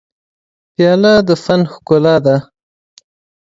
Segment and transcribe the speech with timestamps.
[0.73, 2.35] پیاله د فن ښکلا ده.